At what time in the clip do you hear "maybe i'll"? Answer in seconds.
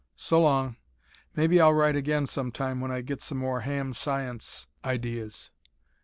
1.35-1.75